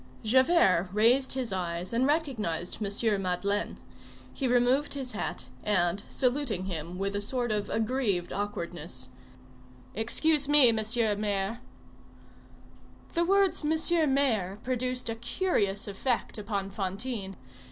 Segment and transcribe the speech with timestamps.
[0.23, 3.21] Javert raised his eyes and recognized M.
[3.21, 3.77] Madeleine.
[4.33, 9.09] He removed his hat, and, saluting him with a sort of aggrieved awkwardness:—
[9.93, 11.15] "Excuse me, Mr.
[11.15, 11.59] Mayor—"
[13.13, 14.09] The words "Mr.
[14.09, 17.35] Mayor" produced a curious effect upon Fantine.